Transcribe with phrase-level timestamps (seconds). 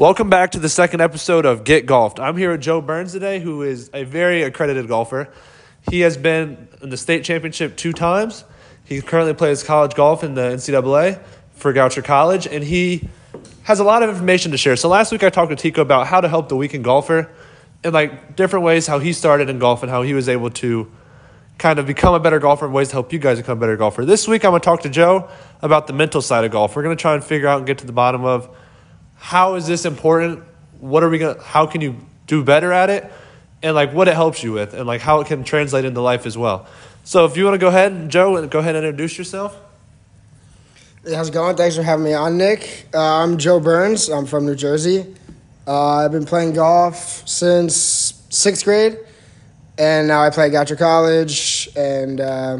[0.00, 2.20] Welcome back to the second episode of Get Golfed.
[2.20, 5.28] I'm here with Joe Burns today, who is a very accredited golfer.
[5.90, 8.44] He has been in the state championship two times.
[8.82, 11.20] He currently plays college golf in the NCAA
[11.52, 13.10] for Goucher College, and he
[13.64, 14.74] has a lot of information to share.
[14.74, 17.30] So last week I talked to Tico about how to help the weekend golfer
[17.84, 20.90] and like different ways how he started in golf and how he was able to
[21.58, 23.76] kind of become a better golfer and ways to help you guys become a better
[23.76, 24.06] golfer.
[24.06, 25.28] This week I'm to talk to Joe
[25.60, 26.74] about the mental side of golf.
[26.74, 28.48] We're to try and figure out and get to the bottom of
[29.20, 30.42] how is this important?
[30.80, 31.94] What are we going to, how can you
[32.26, 33.10] do better at it?
[33.62, 36.26] And like what it helps you with and like how it can translate into life
[36.26, 36.66] as well.
[37.04, 39.56] So if you want to go ahead, Joe, go ahead and introduce yourself.
[41.04, 41.56] How's it going?
[41.56, 42.86] Thanks for having me on, Nick.
[42.92, 44.08] Uh, I'm Joe Burns.
[44.08, 45.14] I'm from New Jersey.
[45.66, 48.98] Uh, I've been playing golf since sixth grade,
[49.78, 51.68] and now I play at Goucher College.
[51.76, 52.58] And uh,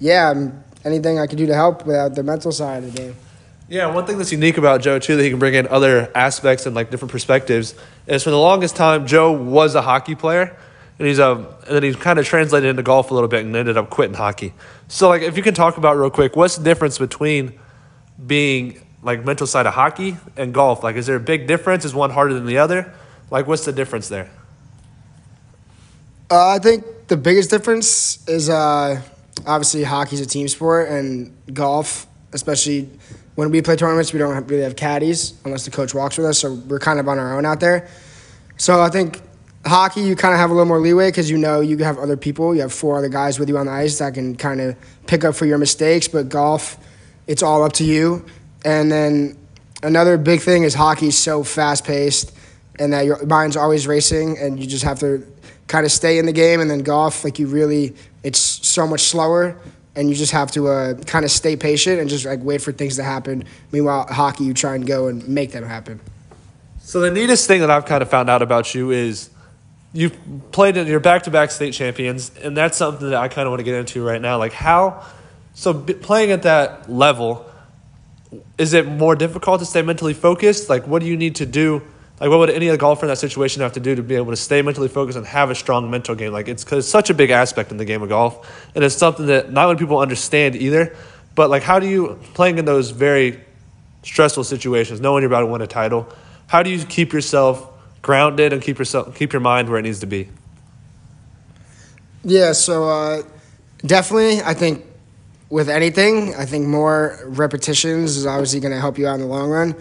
[0.00, 0.50] yeah,
[0.84, 3.16] anything I can do to help without the mental side of the game.
[3.70, 6.64] Yeah, one thing that's unique about Joe too that he can bring in other aspects
[6.64, 7.74] and like different perspectives
[8.06, 10.56] is for the longest time Joe was a hockey player
[10.98, 13.54] and he's um and then he's kind of translated into golf a little bit and
[13.54, 14.54] ended up quitting hockey.
[14.88, 17.58] So like if you can talk about real quick, what's the difference between
[18.26, 20.82] being like mental side of hockey and golf?
[20.82, 21.84] Like is there a big difference?
[21.84, 22.94] Is one harder than the other?
[23.30, 24.30] Like what's the difference there?
[26.30, 29.02] Uh, I think the biggest difference is uh,
[29.46, 32.88] obviously hockey's a team sport and golf, especially
[33.38, 36.40] when we play tournaments, we don't really have caddies unless the coach walks with us,
[36.40, 37.86] so we're kind of on our own out there.
[38.56, 39.22] So I think
[39.64, 42.16] hockey, you kind of have a little more leeway because you know you have other
[42.16, 42.52] people.
[42.52, 45.22] You have four other guys with you on the ice that can kind of pick
[45.22, 46.08] up for your mistakes.
[46.08, 46.78] But golf,
[47.28, 48.26] it's all up to you.
[48.64, 49.38] And then
[49.84, 52.32] another big thing is hockey's so fast paced,
[52.80, 55.24] and that your mind's always racing, and you just have to
[55.68, 56.60] kind of stay in the game.
[56.60, 57.94] And then golf, like you really,
[58.24, 59.56] it's so much slower
[59.98, 62.70] and you just have to uh, kind of stay patient and just like wait for
[62.70, 63.44] things to happen.
[63.72, 65.98] Meanwhile, hockey, you try and go and make them happen.
[66.80, 69.28] So the neatest thing that I've kind of found out about you is
[69.92, 70.16] you've
[70.52, 73.64] played in your back-to-back state champions, and that's something that I kind of want to
[73.64, 74.38] get into right now.
[74.38, 75.04] Like how,
[75.54, 77.44] so playing at that level,
[78.56, 80.68] is it more difficult to stay mentally focused?
[80.68, 81.82] Like what do you need to do?
[82.20, 84.30] Like, what would any other golfer in that situation have to do to be able
[84.30, 86.32] to stay mentally focused and have a strong mental game?
[86.32, 88.96] Like, it's because it's such a big aspect in the game of golf, and it's
[88.96, 90.96] something that not many people understand either.
[91.34, 93.40] But like, how do you playing in those very
[94.02, 96.08] stressful situations, knowing you're about to win a title?
[96.48, 97.70] How do you keep yourself
[98.02, 100.28] grounded and keep yourself keep your mind where it needs to be?
[102.24, 103.22] Yeah, so uh,
[103.86, 104.84] definitely, I think
[105.50, 109.26] with anything, I think more repetitions is obviously going to help you out in the
[109.26, 109.76] long run.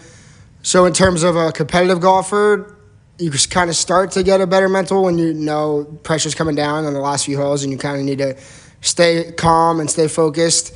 [0.67, 2.75] So in terms of a competitive golfer,
[3.17, 6.83] you kind of start to get a better mental when you know pressure's coming down
[6.83, 8.35] on the last few holes, and you kind of need to
[8.81, 10.75] stay calm and stay focused.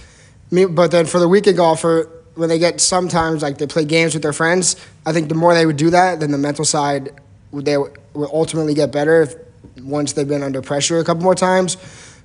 [0.49, 4.23] But then for the weekend golfer, when they get sometimes like they play games with
[4.23, 7.19] their friends, I think the more they would do that, then the mental side
[7.51, 9.35] would they will ultimately get better if,
[9.83, 11.75] once they've been under pressure a couple more times.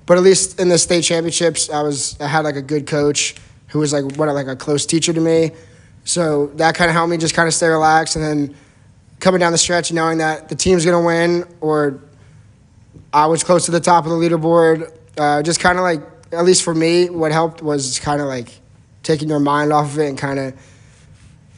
[0.06, 3.34] But at least in the state championships, I was I had like a good coach
[3.70, 5.50] who was like what like a close teacher to me
[6.06, 8.14] so that kind of helped me just kind of stay relaxed.
[8.14, 8.56] And then
[9.18, 12.00] coming down the stretch, knowing that the team's going to win or
[13.12, 16.00] I was close to the top of the leaderboard, uh, just kind of like,
[16.30, 18.60] at least for me, what helped was kind of like
[19.02, 20.54] taking your mind off of it and kind of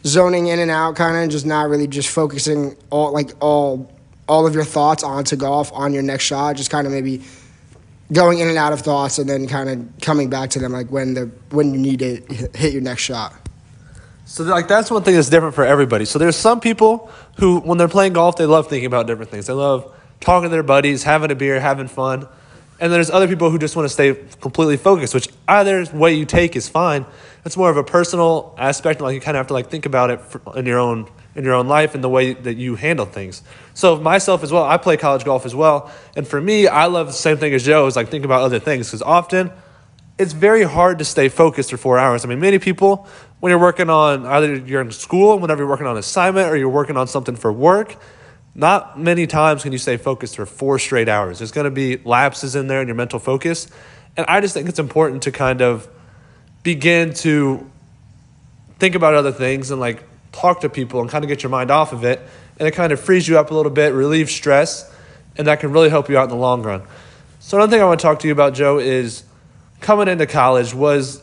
[0.04, 3.92] zoning in and out, kind of just not really just focusing all like all
[4.28, 6.56] all of your thoughts onto golf on your next shot.
[6.56, 7.22] Just kind of maybe
[8.12, 10.91] going in and out of thoughts and then kind of coming back to them like
[10.91, 12.16] when the when you need to
[12.56, 13.34] hit your next shot.
[14.28, 16.05] So like that's one thing that's different for everybody.
[16.05, 19.47] So there's some people who when they're playing golf, they love thinking about different things.
[19.47, 19.91] They love
[20.21, 22.28] talking to their buddies, having a beer, having fun.
[22.81, 26.12] And then there's other people who just want to stay completely focused, which either way
[26.12, 27.06] you take is fine.
[27.47, 30.11] It's more of a personal aspect, like you kind of have to like think about
[30.11, 30.21] it
[30.55, 33.43] in your own in your own life and the way that you handle things.
[33.72, 37.06] So myself as well, I play college golf as well, and for me, I love
[37.06, 39.50] the same thing as Joe is like think about other things because often
[40.19, 42.25] it's very hard to stay focused for four hours.
[42.25, 43.06] I mean, many people,
[43.41, 46.56] when you're working on either you're in school, whenever you're working on an assignment, or
[46.56, 47.97] you're working on something for work,
[48.55, 51.38] not many times can you stay focused for four straight hours.
[51.38, 53.69] There's going to be lapses in there in your mental focus.
[54.17, 55.88] And I just think it's important to kind of
[56.64, 57.71] begin to
[58.81, 61.71] think about other things and like talk to people and kind of get your mind
[61.71, 62.21] off of it.
[62.59, 64.93] And it kind of frees you up a little bit, relieves stress,
[65.37, 66.82] and that can really help you out in the long run.
[67.38, 69.23] So, another thing I want to talk to you about, Joe, is
[69.80, 71.22] coming into college was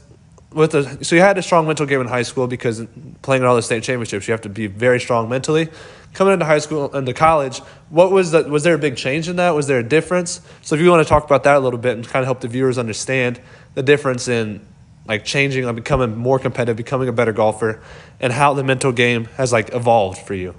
[0.51, 2.85] with a so you had a strong mental game in high school because
[3.21, 5.69] playing in all the state championships you have to be very strong mentally.
[6.13, 7.59] Coming into high school into college
[7.89, 9.51] what was that was there a big change in that?
[9.51, 10.41] Was there a difference?
[10.61, 12.39] So if you want to talk about that a little bit and kind of help
[12.39, 13.39] the viewers understand
[13.73, 14.65] the difference in
[15.07, 17.81] like changing like becoming more competitive becoming a better golfer
[18.19, 20.55] and how the mental game has like evolved for you.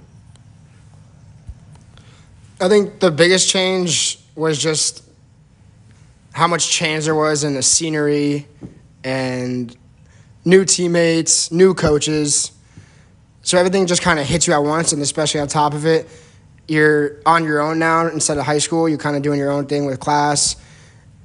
[2.59, 5.03] I think the biggest change was just
[6.37, 8.45] how much change there was in the scenery
[9.03, 9.75] and
[10.45, 12.51] new teammates, new coaches.
[13.41, 16.07] So everything just kind of hits you at once, and especially on top of it,
[16.67, 18.87] you're on your own now instead of high school.
[18.87, 20.57] You're kind of doing your own thing with class,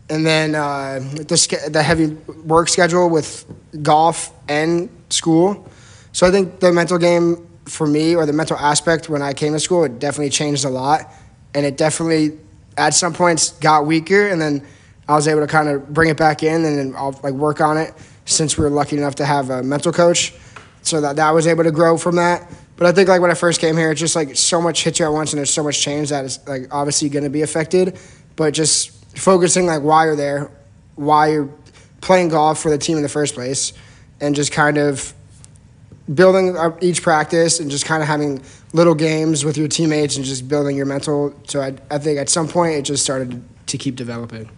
[0.08, 2.06] and then uh, the the heavy
[2.46, 3.44] work schedule with
[3.82, 5.68] golf and school.
[6.12, 9.52] So I think the mental game for me, or the mental aspect when I came
[9.52, 11.12] to school, it definitely changed a lot,
[11.52, 12.38] and it definitely
[12.78, 14.64] at some points got weaker, and then
[15.12, 17.60] I was able to kind of bring it back in, and then I'll like work
[17.60, 17.92] on it
[18.24, 20.32] since we were lucky enough to have a mental coach,
[20.80, 22.50] so that that was able to grow from that.
[22.76, 24.98] But I think like when I first came here, it's just like so much hits
[24.98, 27.42] you at once, and there's so much change that is like obviously going to be
[27.42, 27.98] affected.
[28.36, 30.50] But just focusing like why you're there,
[30.94, 31.50] why you're
[32.00, 33.74] playing golf for the team in the first place,
[34.20, 35.12] and just kind of
[36.12, 38.42] building up each practice and just kind of having
[38.72, 41.34] little games with your teammates and just building your mental.
[41.46, 44.50] So I, I think at some point it just started to keep developing.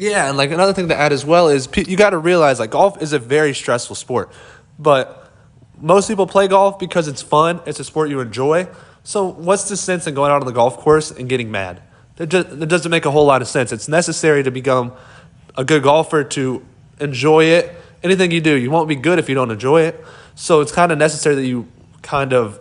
[0.00, 2.70] Yeah, and like another thing to add as well is you got to realize like
[2.70, 4.32] golf is a very stressful sport,
[4.78, 5.30] but
[5.78, 7.60] most people play golf because it's fun.
[7.66, 8.66] It's a sport you enjoy.
[9.04, 11.82] So what's the sense in going out on the golf course and getting mad?
[12.16, 13.72] That, just, that doesn't make a whole lot of sense.
[13.72, 14.94] It's necessary to become
[15.54, 16.64] a good golfer to
[16.98, 17.74] enjoy it.
[18.02, 20.02] Anything you do, you won't be good if you don't enjoy it.
[20.34, 21.68] So it's kind of necessary that you
[22.00, 22.58] kind of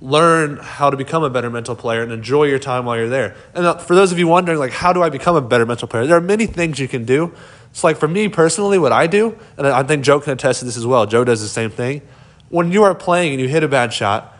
[0.00, 3.36] learn how to become a better mental player and enjoy your time while you're there.
[3.54, 5.88] And uh, for those of you wondering, like, how do I become a better mental
[5.88, 6.06] player?
[6.06, 7.32] There are many things you can do.
[7.70, 10.64] It's like for me personally, what I do, and I think Joe can attest to
[10.64, 11.06] this as well.
[11.06, 12.02] Joe does the same thing.
[12.48, 14.36] When you are playing and you hit a bad shot,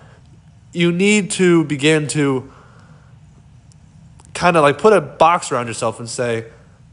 [0.72, 2.52] you need to begin to
[4.34, 6.46] kind of like put a box around yourself and say,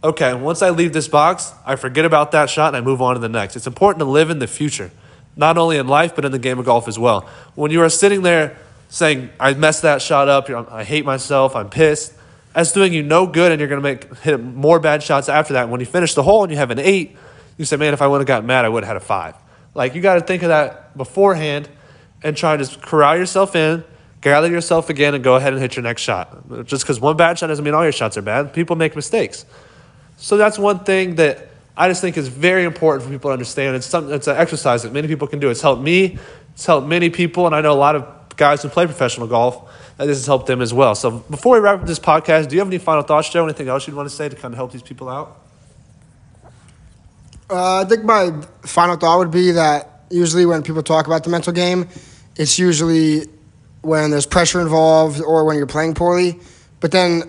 [0.03, 3.15] okay, once I leave this box, I forget about that shot and I move on
[3.15, 3.55] to the next.
[3.55, 4.91] It's important to live in the future
[5.35, 7.21] not only in life, but in the game of golf as well.
[7.55, 8.57] When you are sitting there
[8.89, 12.13] saying, I messed that shot up, I hate myself, I'm pissed,
[12.53, 15.53] that's doing you no good, and you're going to make hit more bad shots after
[15.53, 15.69] that.
[15.69, 17.15] When you finish the hole and you have an eight,
[17.57, 19.35] you say, man, if I would have gotten mad, I would have had a five.
[19.73, 21.69] Like, you got to think of that beforehand
[22.23, 23.85] and try to just corral yourself in,
[24.19, 26.65] gather yourself again, and go ahead and hit your next shot.
[26.65, 28.51] Just because one bad shot doesn't mean all your shots are bad.
[28.51, 29.45] People make mistakes.
[30.17, 33.75] So that's one thing that I just think is very important for people to understand.
[33.75, 35.49] It's something it's an exercise that many people can do.
[35.49, 36.17] It's helped me,
[36.53, 39.69] it's helped many people, and I know a lot of guys who play professional golf
[39.97, 40.95] that this has helped them as well.
[40.95, 43.43] So before we wrap up this podcast, do you have any final thoughts, Joe?
[43.43, 45.39] Anything else you'd want to say to kind of help these people out?
[47.49, 48.31] Uh, I think my
[48.61, 51.87] final thought would be that usually when people talk about the mental game,
[52.35, 53.27] it's usually
[53.81, 56.39] when there's pressure involved or when you're playing poorly.
[56.79, 57.23] But then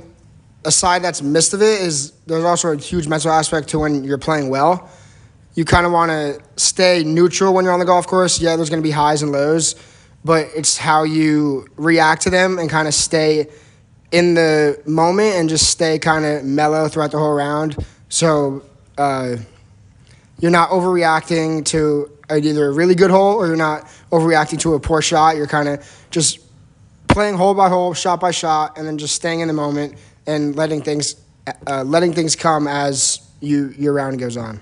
[0.65, 4.05] a side that's missed of it is there's also a huge mental aspect to when
[4.05, 4.91] you're playing well.
[5.55, 8.41] You kind of want to stay neutral when you're on the golf course.
[8.41, 9.75] Yeah, there's going to be highs and lows,
[10.25, 13.49] but it's how you react to them and kind of stay
[14.13, 17.77] in the moment and just stay kind of mellow throughout the whole round.
[18.09, 18.65] So
[18.97, 19.37] uh,
[20.39, 24.81] you're not overreacting to either a really good hole or you're not overreacting to a
[24.81, 25.37] poor shot.
[25.37, 26.39] You're kind of just
[27.09, 29.97] playing hole by hole, shot by shot, and then just staying in the moment
[30.27, 31.17] and letting things
[31.67, 34.61] uh, letting things come as you your round goes on.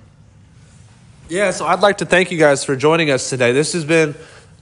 [1.28, 3.52] Yeah, so I'd like to thank you guys for joining us today.
[3.52, 4.14] This has been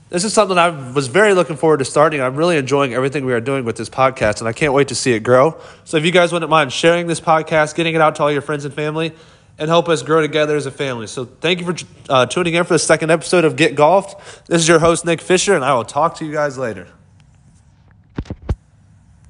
[0.09, 2.19] this is something I was very looking forward to starting.
[2.19, 4.95] I'm really enjoying everything we are doing with this podcast, and I can't wait to
[4.95, 5.59] see it grow.
[5.83, 8.41] So if you guys wouldn't mind sharing this podcast, getting it out to all your
[8.41, 9.13] friends and family,
[9.59, 11.05] and help us grow together as a family.
[11.05, 14.47] So thank you for uh, tuning in for the second episode of Get Golfed.
[14.47, 16.87] This is your host, Nick Fisher, and I will talk to you guys later.